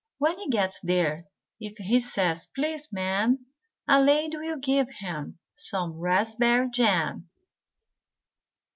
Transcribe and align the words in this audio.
When 0.17 0.39
he 0.39 0.49
gets 0.49 0.79
there 0.79 1.19
if 1.59 1.77
he 1.77 1.99
says 1.99 2.47
"Please, 2.55 2.91
Ma'am," 2.91 3.45
A 3.87 4.01
lady 4.01 4.35
will 4.35 4.57
give 4.57 4.87
him 4.89 5.37
some 5.53 5.95
raspberry 5.99 6.71
jam. 6.71 7.29